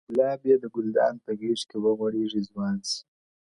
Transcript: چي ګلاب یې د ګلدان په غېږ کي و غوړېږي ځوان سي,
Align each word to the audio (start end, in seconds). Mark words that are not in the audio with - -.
چي 0.05 0.11
ګلاب 0.15 0.41
یې 0.49 0.55
د 0.63 0.65
ګلدان 0.75 1.13
په 1.23 1.31
غېږ 1.39 1.59
کي 1.69 1.77
و 1.81 1.85
غوړېږي 1.97 2.41
ځوان 2.49 2.75
سي, 2.89 2.99